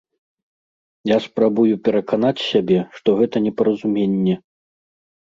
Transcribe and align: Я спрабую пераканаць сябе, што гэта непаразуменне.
Я 1.11 1.17
спрабую 1.25 1.73
пераканаць 1.87 2.45
сябе, 2.51 2.79
што 3.01 3.09
гэта 3.21 3.43
непаразуменне. 3.49 4.35